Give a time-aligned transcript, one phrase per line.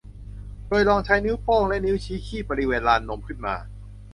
[0.67, 3.55] โดยลองใช้นิ้วโป้งและนิ้วชี้คีบบริเวณลานนมขึ้นมา